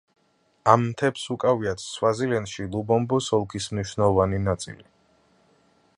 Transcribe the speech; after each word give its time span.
ამ 0.71 0.85
მთებს 0.85 1.25
უკავიათ 1.35 1.83
სვაზილენდში 1.83 2.67
ლუბომბოს 2.77 3.29
ოლქის 3.39 3.69
მნიშვნელოვანი 3.77 4.41
ნაწილი. 4.51 4.89